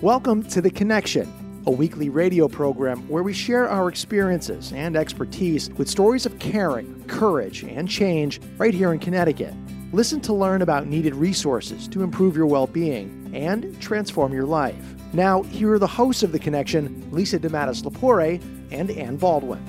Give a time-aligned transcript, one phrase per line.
[0.00, 5.70] Welcome to The Connection, a weekly radio program where we share our experiences and expertise
[5.70, 9.54] with stories of caring, courage, and change right here in Connecticut.
[9.92, 14.74] Listen to learn about needed resources to improve your well being and transform your life.
[15.12, 18.42] Now, here are the hosts of The Connection Lisa DeMattis Lapore
[18.72, 19.64] and Ann Baldwin.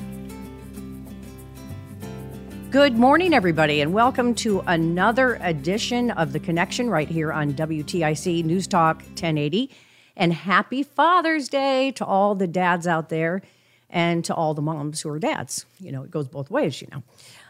[2.72, 8.44] Good morning, everybody, and welcome to another edition of The Connection right here on WTIC
[8.44, 9.70] News Talk 1080.
[10.17, 13.41] And happy Father's Day to all the dads out there
[13.89, 15.66] and to all the moms who are dads.
[15.80, 17.03] You know, it goes both ways, you know.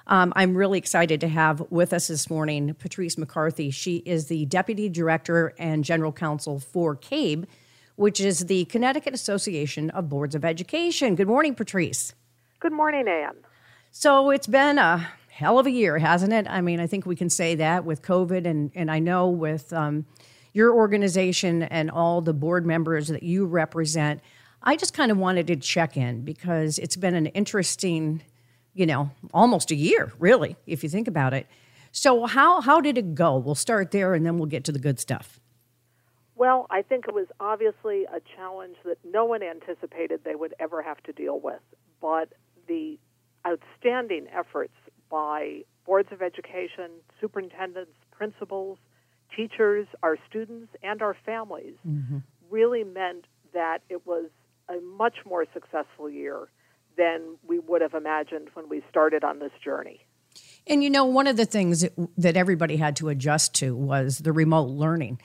[0.07, 3.71] Um, I'm really excited to have with us this morning Patrice McCarthy.
[3.71, 7.47] She is the Deputy Director and General Counsel for CABE,
[7.95, 11.15] which is the Connecticut Association of Boards of Education.
[11.15, 12.13] Good morning, Patrice.
[12.59, 13.35] Good morning, Ann.
[13.91, 16.45] So it's been a hell of a year, hasn't it?
[16.49, 19.73] I mean, I think we can say that with COVID, and, and I know with
[19.73, 20.05] um,
[20.55, 24.21] your organization and all the board members that you represent.
[24.63, 28.23] I just kind of wanted to check in because it's been an interesting,
[28.73, 31.45] you know, almost a year, really, if you think about it.
[31.91, 33.37] So how how did it go?
[33.37, 35.41] We'll start there and then we'll get to the good stuff.
[36.35, 40.81] Well, I think it was obviously a challenge that no one anticipated they would ever
[40.81, 41.61] have to deal with,
[42.01, 42.29] but
[42.67, 42.97] the
[43.45, 44.73] outstanding efforts
[45.09, 48.77] by boards of education, superintendents, principals,
[49.35, 52.17] teachers, our students, and our families mm-hmm.
[52.49, 54.25] really meant that it was
[54.69, 56.47] a much more successful year
[56.97, 60.01] than we would have imagined when we started on this journey.
[60.67, 64.19] And you know, one of the things that, that everybody had to adjust to was
[64.19, 65.21] the remote learning.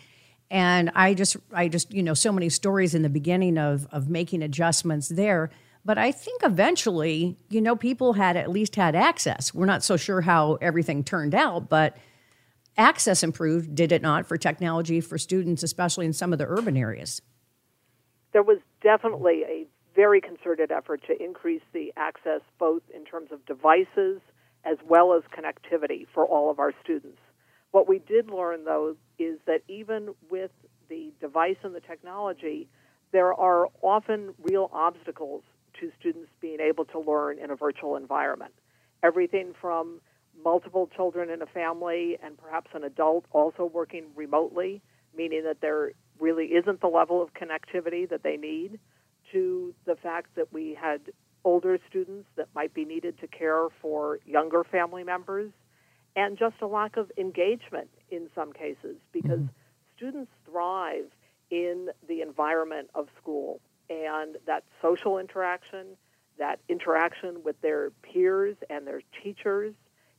[0.50, 4.08] And I just, I just, you know, so many stories in the beginning of of
[4.08, 5.50] making adjustments there.
[5.84, 9.54] But I think eventually, you know, people had at least had access.
[9.54, 11.96] We're not so sure how everything turned out, but
[12.76, 16.76] access improved, did it not, for technology for students, especially in some of the urban
[16.76, 17.20] areas?
[18.32, 23.44] There was definitely a very concerted effort to increase the access both in terms of
[23.44, 24.20] devices
[24.64, 27.18] as well as connectivity for all of our students.
[27.72, 30.50] What we did learn, though, is that even with
[30.88, 32.68] the device and the technology,
[33.12, 35.42] there are often real obstacles
[35.80, 38.52] to students being able to learn in a virtual environment.
[39.02, 40.00] Everything from
[40.44, 44.80] multiple children in a family and perhaps an adult also working remotely,
[45.16, 48.78] meaning that there really isn't the level of connectivity that they need,
[49.32, 51.00] to the fact that we had
[51.44, 55.50] older students that might be needed to care for younger family members,
[56.16, 59.96] and just a lack of engagement in some cases because mm-hmm.
[59.96, 61.06] students thrive
[61.50, 65.86] in the environment of school and that social interaction,
[66.38, 69.74] that interaction with their peers and their teachers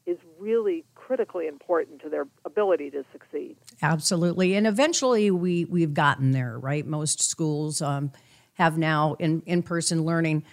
[0.06, 3.58] is really critically important to their ability to succeed.
[3.82, 6.86] Absolutely, and eventually we we've gotten there, right?
[6.86, 8.12] Most schools um,
[8.54, 10.44] have now in in person learning.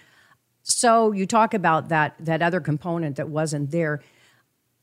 [0.63, 4.01] So you talk about that that other component that wasn't there.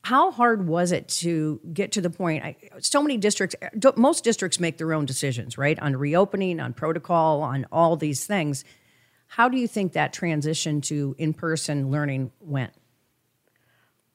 [0.03, 2.43] How hard was it to get to the point?
[2.43, 3.57] I, so many districts,
[3.97, 8.63] most districts make their own decisions, right, on reopening, on protocol, on all these things.
[9.27, 12.71] How do you think that transition to in person learning went?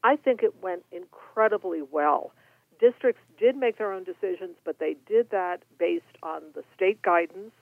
[0.04, 2.32] I think it went incredibly well.
[2.80, 7.52] Districts did make their own decisions, but they did that based on the state guidance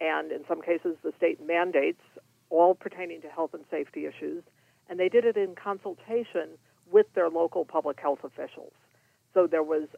[0.00, 2.00] and, in some cases, the state mandates,
[2.48, 4.42] all pertaining to health and safety issues.
[4.88, 6.58] And they did it in consultation
[6.90, 8.72] with their local public health officials.
[9.34, 9.88] So there was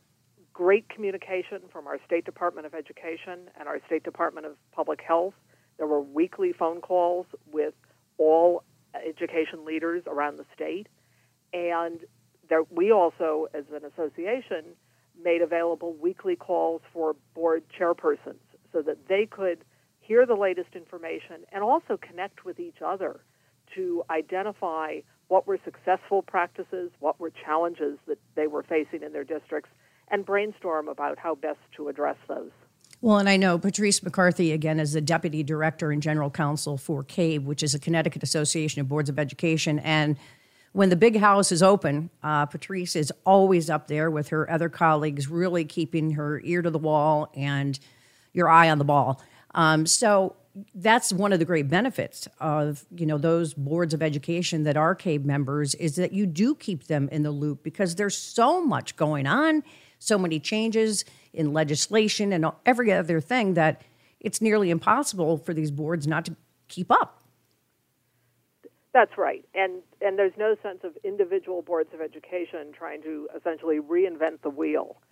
[0.52, 5.35] great communication from our State Department of Education and our State Department of Public Health.
[5.79, 7.75] There were weekly phone calls with
[8.19, 8.62] all
[8.94, 10.87] education leaders around the state
[11.55, 12.01] and
[12.51, 14.65] there, we also, as an association,
[15.23, 18.43] made available weekly calls for board chairpersons
[18.73, 19.65] so that they could
[20.01, 23.21] hear the latest information and also connect with each other
[23.75, 24.99] to identify
[25.29, 29.71] what were successful practices, what were challenges that they were facing in their districts,
[30.11, 32.51] and brainstorm about how best to address those.
[33.01, 37.03] Well, and I know Patrice McCarthy, again, is the Deputy Director and General Counsel for
[37.03, 39.79] CABE, which is a Connecticut Association of Boards of Education.
[39.79, 40.17] And
[40.75, 44.69] when the big house is open, uh, Patrice is always up there with her other
[44.69, 47.79] colleagues, really keeping her ear to the wall and
[48.32, 49.23] your eye on the ball.
[49.55, 50.35] Um, so
[50.75, 54.97] that's one of the great benefits of you know those boards of education that are
[54.97, 58.97] CABE members is that you do keep them in the loop because there's so much
[58.97, 59.62] going on,
[60.00, 63.82] so many changes in legislation and every other thing that
[64.19, 66.35] it's nearly impossible for these boards not to
[66.67, 67.24] keep up.
[68.94, 73.81] That's right, and and there's no sense of individual boards of education trying to essentially
[73.81, 75.02] reinvent the wheel.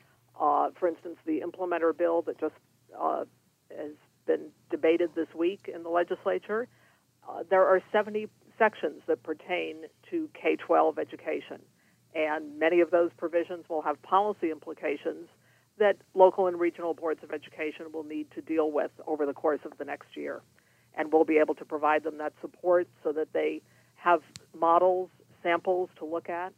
[0.40, 2.55] Uh, for instance, the implementer bill that just
[2.99, 3.25] uh,
[3.76, 3.90] has
[4.25, 6.69] been debated this week in the legislature,
[7.29, 11.58] uh, there are 70 sections that pertain to K 12 education.
[12.14, 15.29] And many of those provisions will have policy implications
[15.79, 19.61] that local and regional boards of education will need to deal with over the course
[19.64, 20.43] of the next year.
[20.94, 23.62] And we'll be able to provide them that support so that they
[23.94, 24.21] have
[24.59, 25.11] models,
[25.43, 26.53] samples to look at,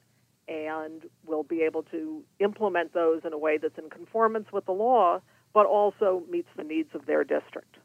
[0.49, 4.73] and we'll be able to implement those in a way that's in conformance with the
[4.73, 5.21] law
[5.55, 7.79] but also meets the needs of their district.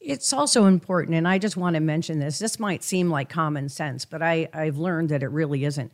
[0.00, 2.38] It's also important, and I just want to mention this.
[2.38, 5.92] This might seem like common sense, but I, I've learned that it really isn't.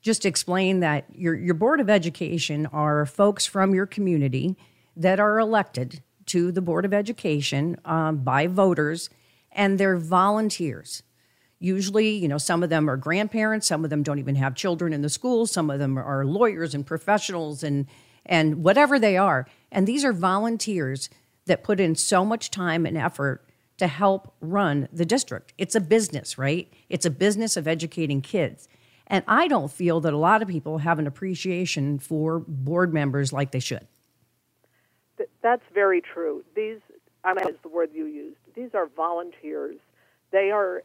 [0.00, 4.56] Just explain that your, your Board of Education are folks from your community
[4.96, 9.10] that are elected to the Board of Education um, by voters,
[9.52, 11.02] and they're volunteers.
[11.58, 14.92] Usually, you know, some of them are grandparents, some of them don't even have children
[14.92, 17.86] in the schools, some of them are lawyers and professionals and
[18.24, 19.46] and whatever they are.
[19.70, 21.10] And these are volunteers
[21.46, 23.44] that put in so much time and effort
[23.78, 25.52] to help run the district.
[25.58, 26.72] It's a business, right?
[26.88, 28.68] It's a business of educating kids.
[29.08, 33.32] And I don't feel that a lot of people have an appreciation for board members
[33.32, 33.86] like they should.
[35.42, 36.44] That's very true.
[36.54, 36.78] These,
[37.24, 38.38] I mean, is the word you used.
[38.54, 39.76] These are volunteers.
[40.30, 40.82] They are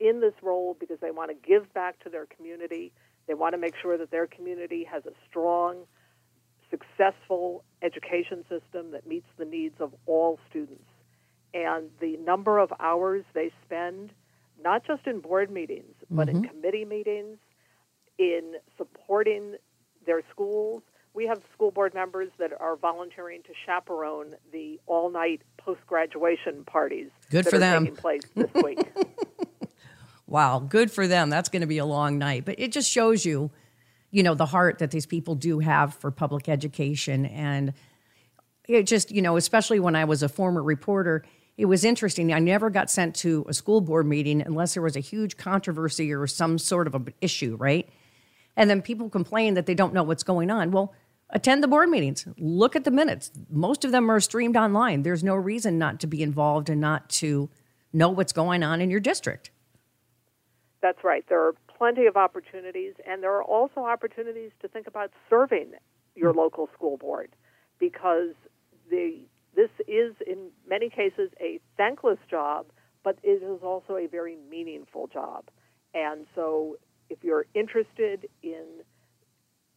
[0.00, 2.92] in this role because they want to give back to their community.
[3.26, 5.84] They want to make sure that their community has a strong
[6.70, 10.84] successful education system that meets the needs of all students.
[11.52, 14.10] And the number of hours they spend,
[14.62, 16.38] not just in board meetings, but mm-hmm.
[16.38, 17.38] in committee meetings,
[18.18, 19.56] in supporting
[20.06, 20.82] their schools.
[21.14, 26.64] We have school board members that are volunteering to chaperone the all night post graduation
[26.64, 27.84] parties good that for are them.
[27.84, 28.80] taking place this week.
[30.26, 31.30] wow, good for them.
[31.30, 32.44] That's going to be a long night.
[32.44, 33.50] But it just shows you
[34.14, 37.26] you know, the heart that these people do have for public education.
[37.26, 37.72] And
[38.68, 41.24] it just, you know, especially when I was a former reporter,
[41.56, 42.32] it was interesting.
[42.32, 46.12] I never got sent to a school board meeting unless there was a huge controversy
[46.12, 47.88] or some sort of an issue, right?
[48.56, 50.70] And then people complain that they don't know what's going on.
[50.70, 50.94] Well,
[51.34, 53.30] attend the board meetings, look at the minutes.
[53.50, 55.02] Most of them are streamed online.
[55.02, 57.50] There's no reason not to be involved and not to
[57.92, 59.50] know what's going on in your district.
[60.80, 61.24] That's right.
[61.28, 65.72] There are plenty of opportunities, and there are also opportunities to think about serving
[66.14, 66.36] your mm.
[66.36, 67.30] local school board
[67.78, 68.34] because
[68.90, 69.20] the
[69.56, 72.66] this is in many cases a thankless job,
[73.04, 75.44] but it is also a very meaningful job.
[75.94, 76.76] And so,
[77.08, 78.64] if you're interested in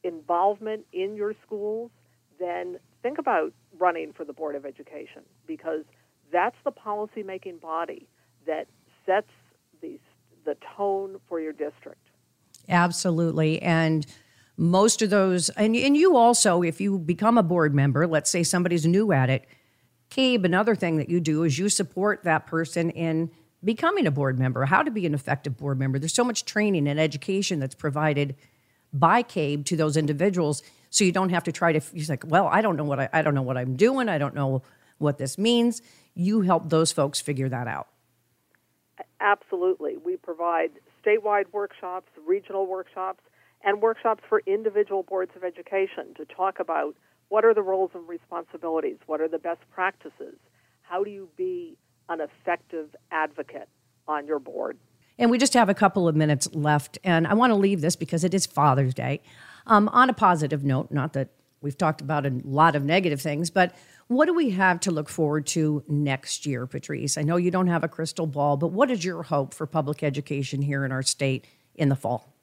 [0.03, 1.91] involvement in your schools,
[2.39, 5.83] then think about running for the Board of Education because
[6.31, 8.07] that's the policymaking body
[8.45, 8.67] that
[9.05, 9.31] sets
[9.81, 9.99] the
[10.45, 12.07] the tone for your district.
[12.69, 13.61] Absolutely.
[13.61, 14.07] And
[14.55, 18.43] most of those, and, and you also, if you become a board member, let's say
[18.43, 19.45] somebody's new at it,
[20.09, 23.29] CABE, another thing that you do is you support that person in
[23.63, 25.99] becoming a board member, how to be an effective board member.
[25.99, 28.35] There's so much training and education that's provided
[28.93, 30.63] by CABE to those individuals.
[30.89, 33.09] So you don't have to try to, you're like, well, I don't know what I,
[33.13, 34.09] I don't know what I'm doing.
[34.09, 34.63] I don't know
[34.97, 35.81] what this means.
[36.15, 37.87] You help those folks figure that out.
[39.19, 39.97] Absolutely.
[39.97, 40.71] We provide
[41.05, 43.21] statewide workshops, regional workshops,
[43.63, 46.95] and workshops for individual boards of education to talk about
[47.29, 50.35] what are the roles and responsibilities, what are the best practices,
[50.81, 51.77] how do you be
[52.09, 53.67] an effective advocate
[54.07, 54.77] on your board.
[55.19, 57.95] And we just have a couple of minutes left, and I want to leave this
[57.95, 59.21] because it is Father's Day.
[59.65, 61.29] Um, on a positive note, not that
[61.61, 63.75] we've talked about a lot of negative things, but
[64.07, 67.17] what do we have to look forward to next year, Patrice?
[67.17, 70.03] I know you don't have a crystal ball, but what is your hope for public
[70.03, 71.45] education here in our state
[71.75, 72.33] in the fall?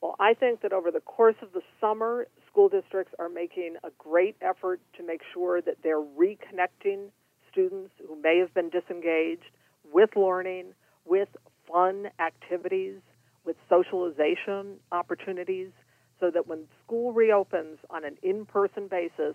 [0.00, 3.90] Well, I think that over the course of the summer, school districts are making a
[3.98, 7.08] great effort to make sure that they're reconnecting
[7.50, 9.44] students who may have been disengaged
[9.90, 10.66] with learning,
[11.04, 11.28] with
[11.70, 12.96] fun activities,
[13.44, 15.68] with socialization opportunities,
[16.18, 19.34] so that when school reopens on an in person basis,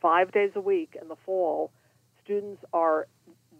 [0.00, 1.72] five days a week in the fall,
[2.22, 3.06] students are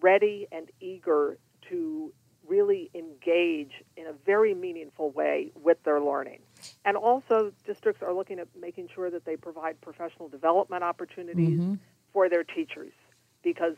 [0.01, 1.39] ready and eager
[1.69, 2.13] to
[2.47, 6.39] really engage in a very meaningful way with their learning.
[6.85, 11.75] And also, districts are looking at making sure that they provide professional development opportunities Mm-hmm.
[12.13, 12.93] for their teachers
[13.43, 13.75] because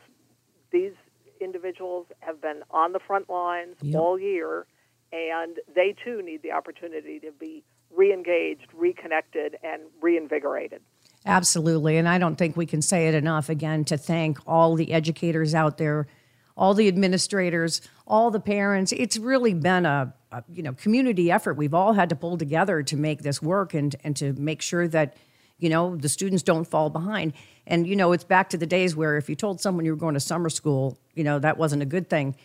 [0.71, 0.93] these
[1.41, 3.99] individuals have been on the front lines Yep.
[3.99, 4.65] all year
[5.11, 7.63] and they too need the opportunity to be
[7.95, 10.81] re-engaged, reconnected and reinvigorated.
[11.25, 11.97] Absolutely.
[11.97, 15.53] And I don't think we can say it enough again to thank all the educators
[15.55, 16.07] out there,
[16.55, 18.91] all the administrators, all the parents.
[18.91, 21.55] It's really been a, a you know community effort.
[21.55, 24.87] We've all had to pull together to make this work and and to make sure
[24.87, 25.15] that
[25.59, 27.33] you know the students don't fall behind.
[27.67, 29.97] And you know, it's back to the days where if you told someone you were
[29.97, 32.35] going to summer school, you know, that wasn't a good thing.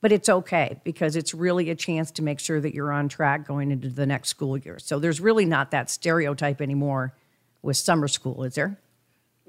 [0.00, 3.46] But it's okay because it's really a chance to make sure that you're on track
[3.46, 4.78] going into the next school year.
[4.78, 7.14] So there's really not that stereotype anymore
[7.62, 8.78] with summer school, is there?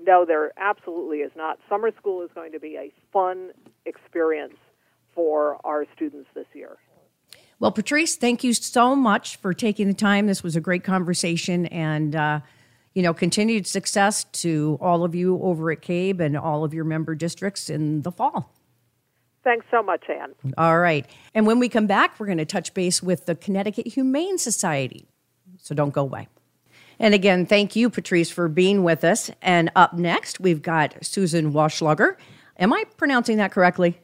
[0.01, 1.59] No, there absolutely is not.
[1.69, 3.51] Summer school is going to be a fun
[3.85, 4.55] experience
[5.13, 6.77] for our students this year.
[7.59, 10.27] Well, Patrice, thank you so much for taking the time.
[10.27, 12.39] This was a great conversation, and uh,
[12.99, 16.83] you know, continued success to all of you over at CABE and all of your
[16.83, 18.53] member districts in the fall.
[19.41, 20.33] Thanks so much, Ann.
[20.57, 23.87] All right, and when we come back, we're going to touch base with the Connecticut
[23.87, 25.07] Humane Society.
[25.59, 26.27] So don't go away.
[26.99, 29.31] And again, thank you, Patrice, for being with us.
[29.41, 32.17] And up next, we've got Susan Waschlager.
[32.57, 33.97] Am I pronouncing that correctly?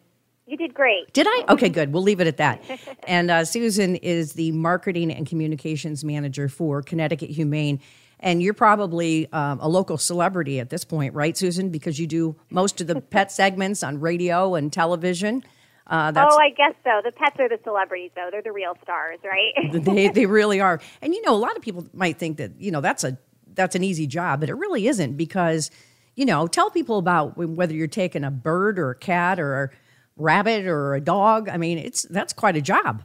[0.48, 1.12] You did great.
[1.12, 1.44] Did I?
[1.50, 1.92] Okay, good.
[1.92, 2.64] We'll leave it at that.
[3.10, 7.82] and uh, Susan is the marketing and communications manager for Connecticut Humane.
[8.20, 11.70] And you're probably um, a local celebrity at this point, right, Susan?
[11.70, 15.44] Because you do most of the pet segments on radio and television.
[15.88, 17.02] Uh, that's, oh, I guess so.
[17.04, 18.30] The pets are the celebrities, though.
[18.32, 19.72] They're the real stars, right?
[19.84, 20.82] they they really are.
[21.02, 23.20] And you know, a lot of people might think that you know that's a
[23.54, 25.70] that's an easy job, but it really isn't because
[26.16, 29.70] you know, tell people about whether you're taking a bird or a cat or a
[30.18, 31.50] rabbit or a dog.
[31.50, 33.04] I mean, it's that's quite a job.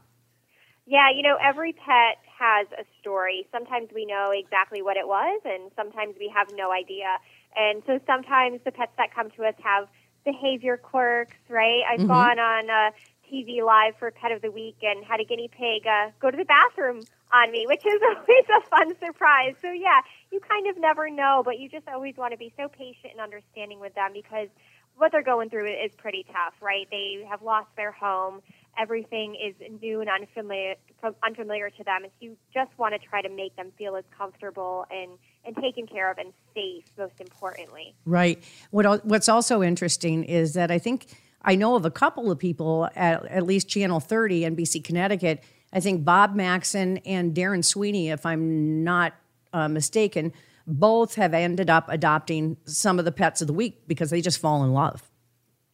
[0.87, 3.47] yeah, you know, every pet has a story.
[3.53, 7.21] Sometimes we know exactly what it was, and sometimes we have no idea.
[7.57, 9.89] And so sometimes the pets that come to us have
[10.25, 11.83] behavior quirks, right?
[11.91, 12.07] I've Mhm.
[12.07, 12.91] gone on uh,
[13.31, 16.39] TV Live for Pet of the Week and had a guinea pig uh, go to
[16.39, 19.55] the bathroom on me, which is always a fun surprise.
[19.63, 20.01] So, yeah,
[20.33, 23.21] you kind of never know, but you just always want to be so patient and
[23.21, 24.49] understanding with them because
[24.97, 26.87] what they're going through is pretty tough, right?
[26.91, 28.41] They have lost their home.
[28.79, 30.75] Everything is new and unfamiliar,
[31.23, 32.05] unfamiliar to them.
[32.05, 35.13] And you just want to try to make them feel as comfortable and,
[35.45, 37.95] and taken care of and safe, most importantly.
[38.05, 38.43] Right.
[38.71, 41.07] What What's also interesting is that I think
[41.43, 45.43] I know of a couple of people at at least Channel 30, NBC Connecticut.
[45.73, 49.15] I think Bob Maxon and Darren Sweeney, if I'm not
[49.53, 50.33] uh, mistaken,
[50.67, 54.39] both have ended up adopting some of the pets of the week because they just
[54.39, 55.10] fall in love.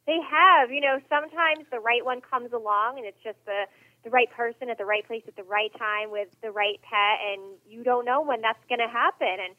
[0.07, 3.67] They have, you know, sometimes the right one comes along and it's just the
[4.05, 7.19] the right person at the right place at the right time with the right pet
[7.27, 9.57] and you don't know when that's going to happen and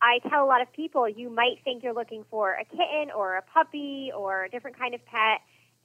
[0.00, 3.36] I tell a lot of people you might think you're looking for a kitten or
[3.36, 5.40] a puppy or a different kind of pet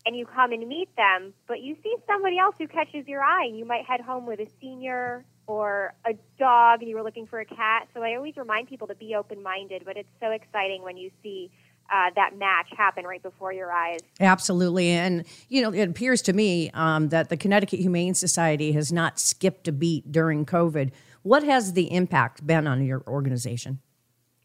[0.05, 3.46] and you come and meet them, but you see somebody else who catches your eye
[3.46, 7.25] and you might head home with a senior or a dog and you were looking
[7.25, 7.88] for a cat.
[7.93, 11.51] So I always remind people to be open-minded, but it's so exciting when you see
[11.94, 14.00] uh, that match happen right before your eyes.
[14.20, 14.90] Absolutely.
[14.90, 19.20] And, you know, it appears to me um, that the Connecticut Humane Society has not
[19.20, 20.92] skipped a beat during COVID.
[21.22, 23.80] What has the impact been on your organization?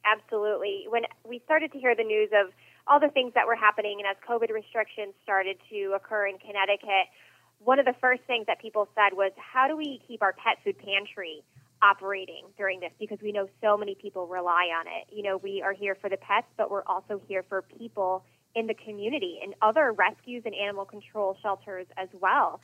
[0.05, 0.85] Absolutely.
[0.89, 2.53] When we started to hear the news of
[2.87, 7.09] all the things that were happening and as COVID restrictions started to occur in Connecticut,
[7.61, 10.59] one of the first things that people said was, how do we keep our pet
[10.63, 11.43] food pantry
[11.83, 12.93] operating during this?
[12.99, 15.15] Because we know so many people rely on it.
[15.15, 18.67] You know, we are here for the pets, but we're also here for people in
[18.67, 22.61] the community and other rescues and animal control shelters as well.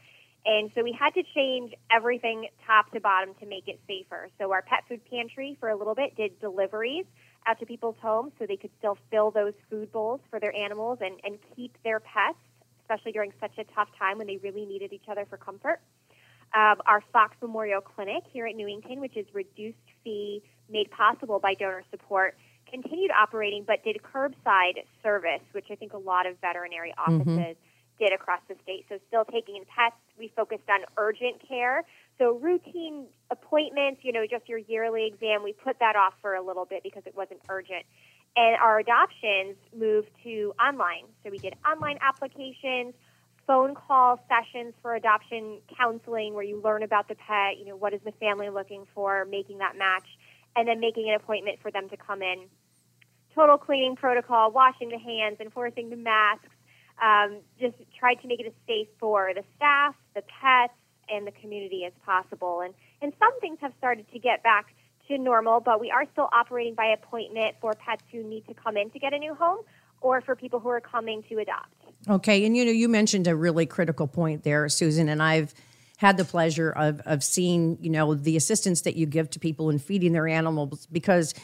[0.47, 4.29] And so we had to change everything top to bottom to make it safer.
[4.39, 7.07] So our pet food pantry for a little bit did deliveries
[7.47, 10.99] out to people's homes so they could still fill those food bowls for their animals
[11.01, 12.39] and, and keep their pets,
[12.83, 15.81] especially during such a tough time when they really needed each other for comfort.
[16.55, 21.55] Um, our Fox Memorial Clinic here at Newington, which is reduced fee made possible by
[21.55, 22.37] donor support,
[22.71, 27.57] continued operating but did curbside service, which I think a lot of veterinary offices Mhm.
[27.99, 28.87] did across the state.
[28.89, 29.97] So still taking in pets.
[30.17, 31.85] We focused on urgent care.
[32.19, 36.41] So routine appointments, you know, just your yearly exam, we put that off for a
[36.43, 37.85] little bit because it wasn't urgent.
[38.37, 41.07] And our adoptions moved to online.
[41.23, 42.95] So we did online applications,
[43.47, 47.93] phone call sessions for adoption counseling where you learn about the pet, you know, what
[47.93, 50.07] is the family looking for, making that match,
[50.57, 52.47] and then making an appointment for them to come in.
[53.35, 56.47] Total cleaning protocol, washing the hands, enforcing the masks,
[57.03, 60.75] um, just tried to make it as safe for the staff, the pets,
[61.09, 62.61] and the community as possible.
[62.61, 62.73] And,
[63.03, 64.67] and some things have started to get back
[65.09, 68.77] to normal, but we are still operating by appointment for pets who need to come
[68.77, 69.59] in to get a new home
[70.01, 71.84] or for people who are coming to adopt.
[72.09, 75.55] Okay, and you know, you mentioned a really critical point there, Susan, and I've
[75.97, 79.71] had the pleasure of of seeing, you know, the assistance that you give to people
[79.71, 81.35] in feeding their animals because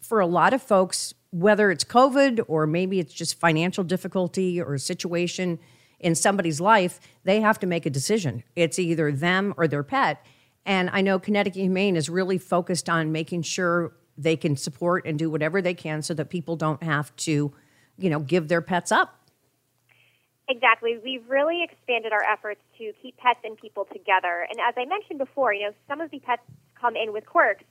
[0.00, 4.74] for a lot of folks, whether it's COVID or maybe it's just financial difficulty or
[4.74, 5.58] a situation
[6.00, 8.42] in somebody's life, they have to make a decision.
[8.56, 10.24] It's either them or their pet.
[10.64, 15.18] And I know Connecticut Humane is really focused on making sure they can support and
[15.18, 17.52] do whatever they can so that people don't have to,
[17.98, 19.17] you know, give their pets up.
[20.48, 20.98] Exactly.
[21.02, 24.46] We've really expanded our efforts to keep pets and people together.
[24.48, 26.42] And as I mentioned before, you know, some of the pets
[26.80, 27.64] come in with quirks.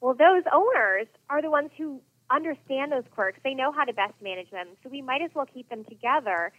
[0.00, 3.40] Well, those owners are the ones who understand those quirks.
[3.42, 4.68] They know how to best manage them.
[4.82, 6.52] So we might as well keep them together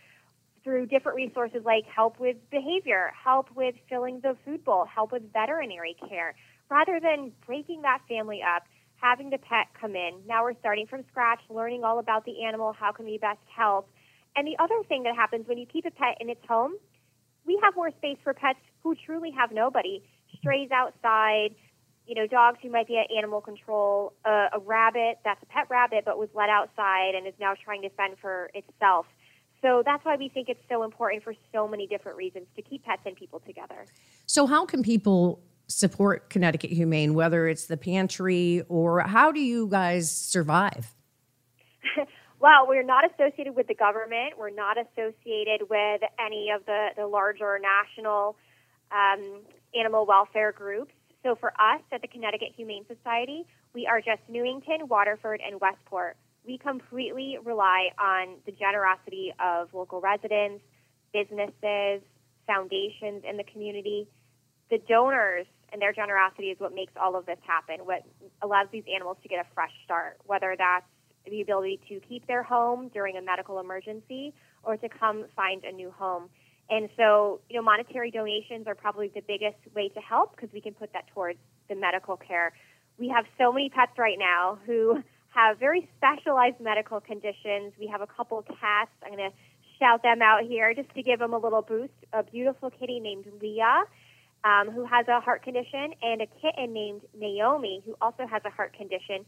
[0.64, 5.32] through different resources like help with behavior, help with filling the food bowl, help with
[5.32, 6.36] veterinary care,
[6.70, 8.64] rather than breaking that family up,
[9.02, 10.22] having the pet come in.
[10.28, 13.90] Now we're starting from scratch, learning all about the animal, how can we best help.
[14.36, 16.74] And the other thing that happens when you keep a pet in its home,
[17.46, 20.04] we have more space for pets who truly have nobody.
[20.38, 21.56] Strays outside,
[22.06, 25.66] you know, dogs who might be at animal control, uh, a rabbit that's a pet
[25.70, 29.06] rabbit but was let outside and is now trying to fend for itself.
[29.62, 32.84] So that's why we think it's so important for so many different reasons to keep
[32.86, 33.86] pets and people together.
[34.26, 39.68] So, how can people support Connecticut Humane, whether it's the pantry or how do you
[39.68, 40.96] guys survive?
[42.40, 44.38] well, we're not associated with the government.
[44.38, 48.36] We're not associated with any of the, the larger national
[48.92, 49.42] um,
[49.76, 50.94] animal welfare groups.
[51.24, 56.16] So, for us at the Connecticut Humane Society, we are just Newington, Waterford, and Westport
[56.46, 60.64] we completely rely on the generosity of local residents,
[61.14, 62.02] businesses,
[62.48, 64.08] foundations in the community.
[64.72, 68.02] The donors and their generosity is what makes all of this happen, what
[68.42, 70.86] allows these animals to get a fresh start, whether that's
[71.30, 75.72] the ability to keep their home during a medical emergency or to come find a
[75.72, 76.30] new home.
[76.70, 80.62] And so, you know, monetary donations are probably the biggest way to help because we
[80.62, 82.54] can put that towards the medical care.
[83.00, 87.74] We have so many pets right now who have very specialized medical conditions.
[87.80, 88.92] We have a couple cats.
[89.04, 89.36] I'm going to
[89.80, 91.94] shout them out here just to give them a little boost.
[92.14, 93.86] A beautiful kitty named Leah,
[94.44, 98.50] um, who has a heart condition, and a kitten named Naomi, who also has a
[98.50, 99.26] heart condition.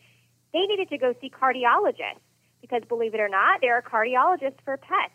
[0.53, 2.21] They needed to go see cardiologists
[2.61, 5.13] because, believe it or not, there are cardiologists for pets.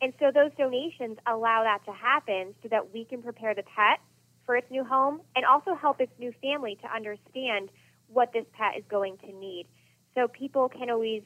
[0.00, 3.98] And so those donations allow that to happen so that we can prepare the pet
[4.46, 7.70] for its new home and also help its new family to understand
[8.06, 9.66] what this pet is going to need.
[10.14, 11.22] So people can always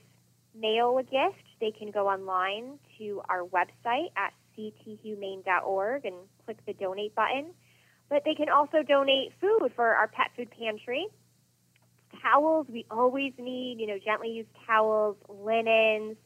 [0.55, 1.45] mail a gift.
[1.61, 7.53] They can go online to our website at cthumane.org and click the donate button.
[8.09, 11.07] But they can also donate food for our pet food pantry.
[12.23, 16.17] Towels, we always need, you know, gently used towels, linens,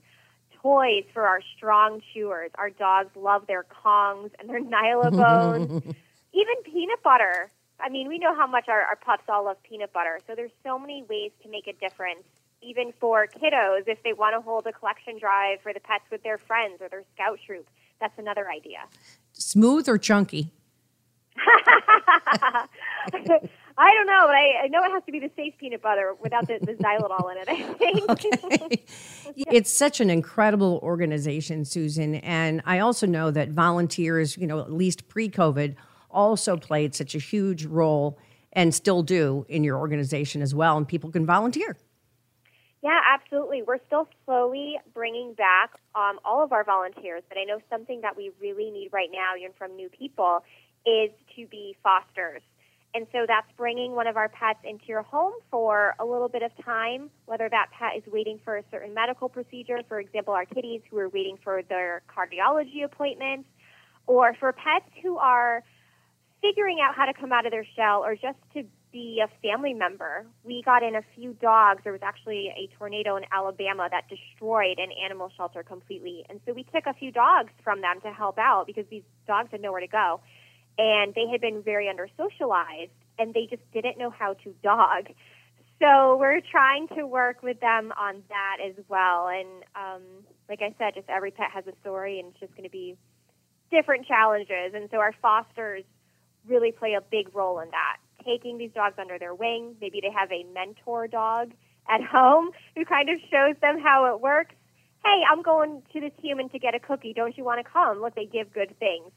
[0.63, 2.51] toys for our strong chewers.
[2.57, 5.71] Our dogs love their Kongs and their Nylabones.
[6.33, 7.51] Even peanut butter.
[7.81, 10.21] I mean, we know how much our, our pups all love peanut butter.
[10.27, 12.25] So there's so many ways to make a difference
[12.63, 16.23] even for kiddos if they want to hold a collection drive for the pets with
[16.23, 17.69] their friends or their scout troop.
[18.01, 18.79] That's another idea.
[19.33, 20.51] Smooth or chunky?
[23.79, 26.15] I don't know, but I, I, know it has to be the safe peanut butter
[26.19, 28.11] without the, the xylitol in it, I think.
[28.11, 28.85] okay.
[29.55, 32.15] It's such an incredible organization, Susan.
[32.17, 35.75] And I also know that volunteers, you know, at least pre COVID,
[36.11, 38.19] also played such a huge role
[38.53, 40.79] and still do in your organization as well.
[40.79, 41.77] And people can volunteer.
[42.83, 43.63] Yeah, absolutely.
[43.63, 48.17] We're still slowly bringing back um, all of our volunteers, but I know something that
[48.17, 50.45] we really need right now, even from new people,
[50.87, 52.43] is to be fosters.
[52.97, 56.43] And so that's bringing one of our pets into your home for a little bit
[56.43, 60.47] of time, whether that pet is waiting for a certain medical procedure, for example, our
[60.47, 63.51] kitties who are waiting for their cardiology appointments,
[64.07, 65.63] or for pets who are
[66.41, 69.75] figuring out how to come out of their shell or just to be a family
[69.75, 70.25] member.
[70.43, 71.83] We got in a few dogs.
[71.85, 76.25] There was actually a tornado in Alabama that destroyed an animal shelter completely.
[76.31, 79.51] And so we took a few dogs from them to help out because these dogs
[79.51, 80.23] had nowhere to go.
[80.79, 85.09] And they had been very under socialized and they just didn't know how to dog.
[85.81, 89.29] So we're trying to work with them on that as well.
[89.29, 90.03] And um,
[90.49, 92.97] like I said, just every pet has a story, and it's just going to be
[93.71, 94.73] different challenges.
[94.75, 95.85] And so our fosters
[96.47, 99.77] really play a big role in that, taking these dogs under their wing.
[99.81, 101.53] Maybe they have a mentor dog
[101.89, 104.55] at home who kind of shows them how it works.
[105.05, 107.13] Hey, I'm going to this human to get a cookie.
[107.13, 108.01] Don't you want to come?
[108.01, 109.13] Look, they give good things.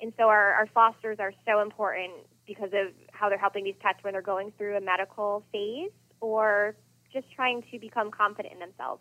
[0.00, 2.12] And so our, our fosters are so important
[2.46, 6.74] because of how they're helping these pets when they're going through a medical phase or
[7.12, 9.00] just trying to become confident in themselves.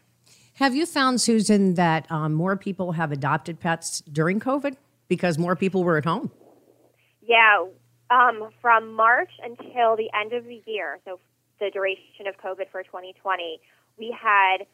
[0.56, 4.78] Have you found, Susan, that um, more people have adopted pets during COVID
[5.08, 6.32] because more people were at home?
[7.22, 7.66] Yeah,
[8.10, 11.20] um, from March until the end of the year, so
[11.60, 13.60] the duration of COVID for 2020,
[13.98, 14.66] we had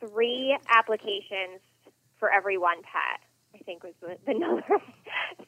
[0.00, 1.60] three applications
[2.18, 3.20] for every one pet.
[3.58, 4.64] I think was the, the number.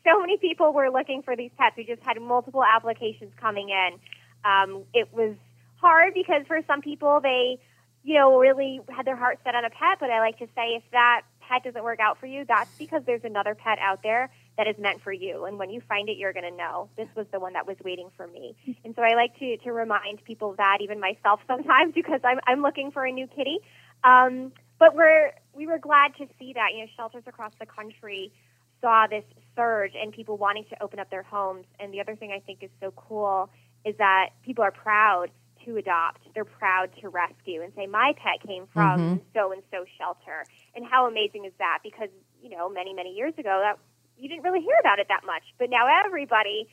[0.04, 1.76] so many people were looking for these pets.
[1.76, 3.98] We just had multiple applications coming in.
[4.44, 5.34] Um, it was
[5.76, 7.58] hard because for some people they,
[8.04, 9.98] you know, really had their heart set on a pet.
[10.00, 13.02] But I like to say if that pet doesn't work out for you, that's because
[13.06, 15.44] there's another pet out there that is meant for you.
[15.44, 17.76] And when you find it, you're going to know this was the one that was
[17.84, 18.56] waiting for me.
[18.84, 22.62] And so I like to, to remind people that, even myself sometimes, because I'm, I'm
[22.62, 23.58] looking for a new kitty.
[24.04, 28.32] Um, but we're, we were glad to see that, you know, shelters across the country
[28.80, 29.24] saw this
[29.56, 31.66] surge and people wanting to open up their homes.
[31.80, 33.50] And the other thing I think is so cool
[33.84, 35.30] is that people are proud
[35.64, 36.20] to adopt.
[36.32, 40.44] They're proud to rescue and say, my pet came from so and so shelter.
[40.76, 41.80] And how amazing is that?
[41.82, 43.78] Because, you know, many, many years ago, that
[44.16, 45.42] you didn't really hear about it that much.
[45.58, 46.68] But now everybody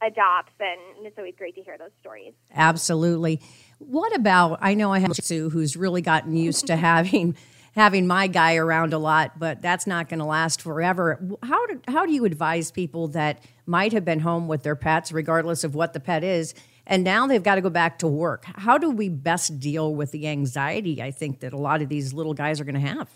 [0.00, 2.34] adopts, and it's always great to hear those stories.
[2.54, 3.40] Absolutely.
[3.78, 4.58] What about?
[4.60, 7.36] I know I have Sue who's really gotten used to having
[7.74, 11.20] having my guy around a lot, but that's not going to last forever.
[11.42, 15.12] How do how do you advise people that might have been home with their pets,
[15.12, 16.54] regardless of what the pet is,
[16.86, 18.44] and now they've got to go back to work?
[18.44, 21.02] How do we best deal with the anxiety?
[21.02, 23.08] I think that a lot of these little guys are going to have.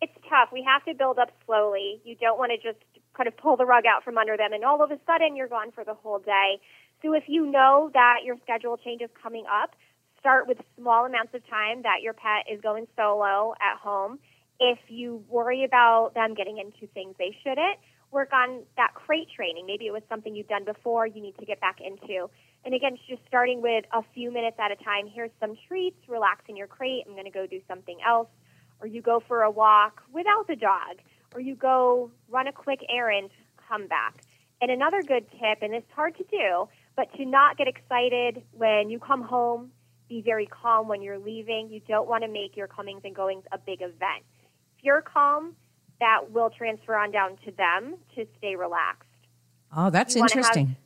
[0.00, 0.48] It's tough.
[0.52, 2.00] We have to build up slowly.
[2.04, 2.84] You don't want to just
[3.16, 5.48] kind of pull the rug out from under them, and all of a sudden you're
[5.48, 6.60] gone for the whole day.
[7.02, 9.74] So if you know that your schedule change is coming up,
[10.22, 14.20] start with small amounts of time that your pet is going solo at home.
[14.60, 17.78] If you worry about them getting into things they shouldn't,
[18.12, 19.66] work on that crate training.
[19.66, 22.30] Maybe it was something you've done before, you need to get back into.
[22.64, 25.08] And again, just starting with a few minutes at a time.
[25.12, 27.02] Here's some treats, relax in your crate.
[27.04, 28.28] I'm going to go do something else.
[28.80, 31.00] Or you go for a walk without the dog.
[31.34, 33.30] Or you go run a quick errand,
[33.68, 34.22] come back.
[34.60, 38.90] And another good tip, and it's hard to do, but to not get excited when
[38.90, 39.72] you come home,
[40.12, 41.70] be very calm when you're leaving.
[41.70, 44.24] You don't want to make your comings and goings a big event.
[44.76, 45.56] If you're calm,
[46.00, 49.08] that will transfer on down to them to stay relaxed.
[49.74, 50.76] Oh, that's wanna have- interesting.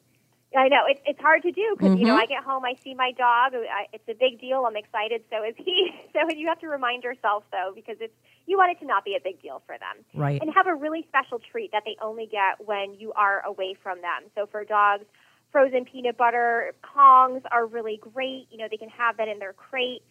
[0.57, 2.23] I know it, it's hard to do because you know Mhm.
[2.23, 3.53] I get home, I see my dog.
[3.55, 4.65] I, it's a big deal.
[4.65, 5.23] I'm excited.
[5.29, 5.91] So is he.
[6.15, 8.15] So you have to remind yourself though, because it's
[8.47, 10.41] you want it to not be a big deal for them, Right.
[10.41, 14.01] And have a really special treat that they only get when you are away from
[14.01, 14.31] them.
[14.35, 15.05] So for dogs,
[15.57, 18.47] frozen peanut butter Kongs are really great.
[18.51, 20.03] You know they can have that in their crate,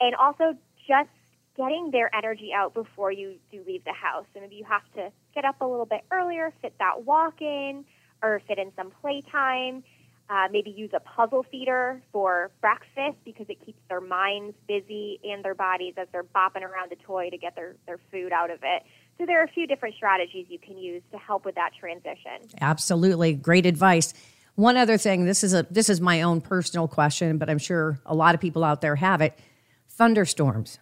[0.00, 0.56] and also
[0.88, 1.10] just
[1.54, 4.24] getting their energy out before you do leave the house.
[4.32, 7.84] So maybe you have to get up a little bit earlier, fit that walk in,
[8.22, 9.84] or fit in some playtime.
[10.30, 15.44] Uh, maybe use a puzzle feeder for breakfast because it keeps their minds busy and
[15.44, 18.60] their bodies as they're bopping around the toy to get their, their food out of
[18.62, 18.84] it.
[19.18, 22.48] So there are a few different strategies you can use to help with that transition.
[22.62, 24.14] Absolutely, great advice.
[24.60, 27.98] One other thing, this is a this is my own personal question, but I'm sure
[28.04, 29.32] a lot of people out there have it.
[29.88, 30.78] Thunderstorms.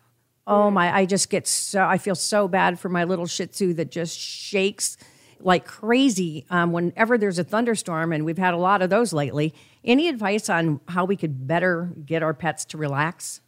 [0.49, 3.75] Oh my, I just get so I feel so bad for my little Shih Tzu
[3.75, 4.97] that just shakes
[5.38, 9.55] like crazy um, whenever there's a thunderstorm, and we've had a lot of those lately.
[9.85, 13.43] Any advice on how we could better get our pets to relax?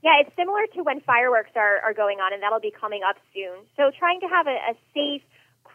[0.00, 3.16] Yeah, it's similar to when fireworks are, are going on, and that'll be coming up
[3.34, 3.66] soon.
[3.76, 5.22] So trying to have a, a safe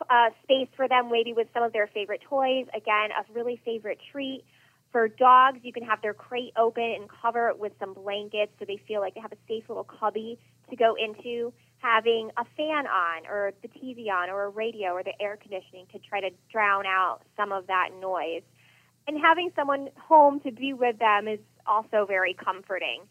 [0.09, 2.65] uh, space for them, maybe with some of their favorite toys.
[2.75, 4.43] Again, a really favorite treat.
[4.91, 8.65] For dogs, you can have their crate open and cover it with some blankets so
[8.65, 11.51] they feel like they have a safe little cubby to go into.
[11.79, 15.85] Having a fan on, or the TV on, or a radio, or the air conditioning
[15.91, 18.41] to try to drown out some of that noise.
[19.07, 23.01] And having someone home to be with them is also very comforting.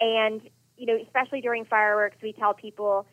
[0.00, 0.40] And,
[0.76, 3.06] you know, especially during fireworks, we tell people,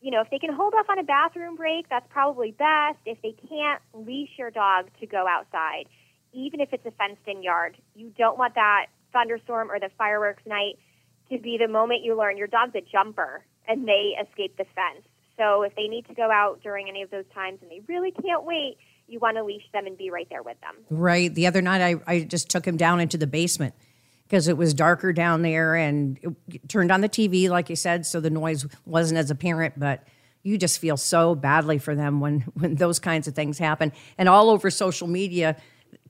[0.00, 2.98] you know, if they can hold off on a bathroom break, that's probably best.
[3.04, 5.86] If they can't, leash your dog to go outside,
[6.32, 7.76] even if it's a fenced in yard.
[7.94, 10.78] You don't want that thunderstorm or the fireworks night
[11.30, 15.04] to be the moment you learn your dog's a jumper and they escape the fence.
[15.36, 18.10] So if they need to go out during any of those times and they really
[18.10, 20.74] can't wait, you want to leash them and be right there with them.
[20.90, 21.34] Right.
[21.34, 23.74] The other night, I, I just took him down into the basement
[24.28, 28.04] because it was darker down there and it turned on the TV, like you said,
[28.04, 29.78] so the noise wasn't as apparent.
[29.78, 30.04] But
[30.42, 33.92] you just feel so badly for them when when those kinds of things happen.
[34.18, 35.56] And all over social media,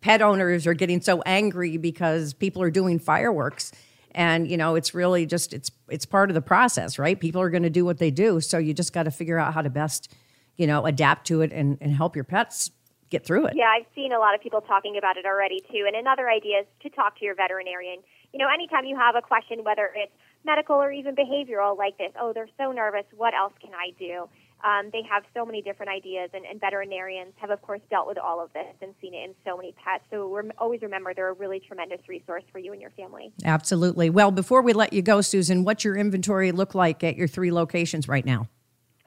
[0.01, 3.71] pet owners are getting so angry because people are doing fireworks.
[4.13, 7.19] And you know, it's really just it's it's part of the process, right?
[7.19, 9.63] People are to do what they do, so you just got to figure out how
[9.63, 10.13] to best,
[10.57, 12.73] you know, adapt to it and, and help your pets
[13.11, 13.55] get through it.
[13.57, 15.85] Yeah, I've seen a lot of people talking about it already too.
[15.87, 18.01] And another idea is to talk to your veterinarian.
[18.33, 20.13] You know, anytime you have a question, whether it's
[20.45, 24.29] medical or even behavioral, like this, oh, they're so nervous, what else can I do?
[24.65, 28.19] Um, they have so many different ideas, and, and veterinarians have, of course, dealt with
[28.19, 30.03] all of this and seen it in so many pets.
[30.11, 33.33] So rem- always remember they're a really tremendous resource for you and your family.
[33.45, 34.11] Absolutely.
[34.11, 37.53] Well, before we let you go, Susan, what's your inventory look like at your three
[37.53, 38.49] locations right now?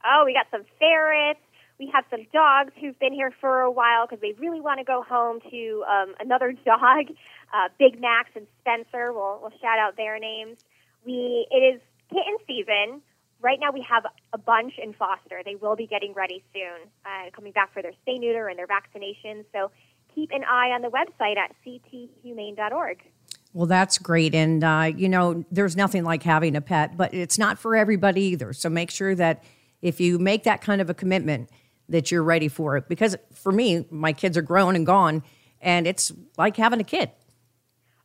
[0.06, 1.42] Oh, we got some ferrets.
[1.82, 4.84] We have some dogs who've been here for a while because they really want to
[4.84, 7.06] go home to um, another dog.
[7.52, 9.12] Uh, Big Max and Spencer.
[9.12, 10.60] We'll, we'll shout out their names.
[11.04, 13.02] We it is kitten season.
[13.42, 15.42] Right now we have a bunch in foster.
[15.44, 18.68] They will be getting ready soon, uh, coming back for their spay neuter and their
[18.68, 19.46] vaccinations.
[19.52, 19.72] So
[20.14, 23.02] keep an eye on the website at cthumane.org.
[23.54, 24.36] Well, that's great.
[24.36, 28.22] And, uh, you know, there's nothing like having a pet, but it's not for everybody
[28.26, 28.54] either.
[28.54, 29.44] So make sure that
[29.82, 31.50] if you make that kind of a commitment,
[31.92, 32.90] that you're ready for it.
[32.90, 35.24] Because for me, my kids are grown and gone,
[35.62, 37.12] and it's like having a kid.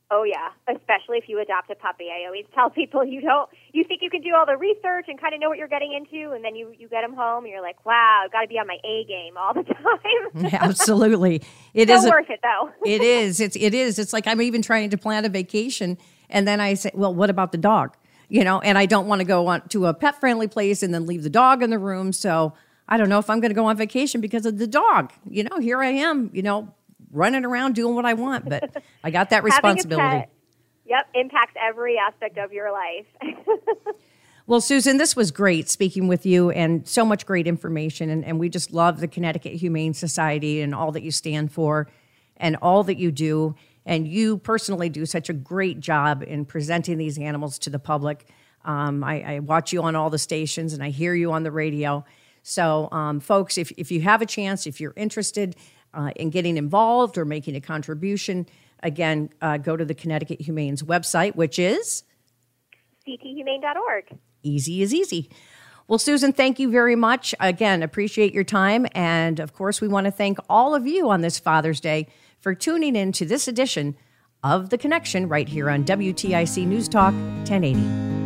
[0.09, 2.07] Oh yeah, especially if you adopt a puppy.
[2.15, 5.21] I always tell people you don't you think you can do all the research and
[5.21, 7.53] kind of know what you're getting into and then you you get them home and
[7.53, 9.65] you're like, "Wow, I've got to be on my A game all the
[10.45, 11.43] time." Absolutely.
[11.75, 12.71] It is worth it though.
[12.89, 13.41] it is.
[13.41, 13.99] It's it is.
[13.99, 15.99] It's like I'm even trying to plan a vacation
[16.31, 17.97] and then I say, "Well, what about the dog?"
[18.29, 20.95] You know, and I don't want to go on to a pet friendly place and
[20.95, 22.55] then leave the dog in the room, so
[22.89, 25.13] I don't know if I'm going to go on vacation because of the dog.
[25.29, 26.73] You know, here I am, you know,
[27.11, 30.19] running around doing what I want, but I got that responsibility.
[30.19, 30.31] pet,
[30.85, 33.07] yep, impacts every aspect of your life.
[34.49, 38.11] Well, Susan, this was great speaking with you and so much great information.
[38.11, 41.89] And, and we just love the Connecticut Humane Society and all that you stand for
[42.37, 43.57] and all that you do.
[43.85, 48.25] And you personally do such a great job in presenting these animals to the public.
[48.65, 51.51] Um, I, I watch you on all the stations and I hear you on the
[51.51, 52.05] radio.
[52.49, 55.57] So, um, folks, if, if you have a chance, if you're interested
[55.93, 58.47] uh, in getting involved or making a contribution,
[58.85, 62.05] again, uh, go to the Connecticut Humane's website, which is
[63.05, 64.17] cthumane.org.
[64.45, 65.29] easy is easy.
[65.89, 67.35] Well, Susan, thank you very much.
[67.41, 68.87] Again, appreciate your time.
[68.93, 72.07] And of course, we want to thank all of you on this Father's Day
[72.39, 73.97] for tuning in to this edition
[74.45, 78.26] of The Connection right here on WTIC News Talk 1080.